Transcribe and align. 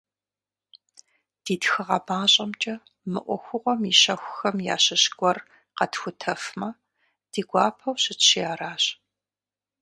Ди 1.43 1.55
тхыгъэ 1.61 1.97
мащӏэмкӏэ 2.07 2.75
мы 3.11 3.19
ӏуэхугъуэм 3.25 3.81
и 3.91 3.93
щэхухэм 4.01 4.57
ящыщ 4.75 5.03
гуэр 5.17 5.37
къэтхутэфмэ, 5.75 6.69
ди 7.31 7.41
гуапэу 7.49 7.99
щытщи 8.01 8.41
аращ. 8.51 8.83